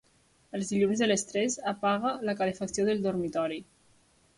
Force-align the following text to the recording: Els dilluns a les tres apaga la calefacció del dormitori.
Els 0.59 0.71
dilluns 0.71 1.03
a 1.05 1.09
les 1.11 1.27
tres 1.33 1.59
apaga 1.75 2.17
la 2.31 2.39
calefacció 2.43 2.91
del 2.93 3.09
dormitori. 3.09 3.67